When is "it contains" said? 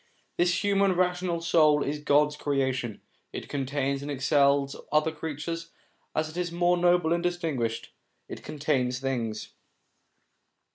3.31-4.01, 8.27-8.97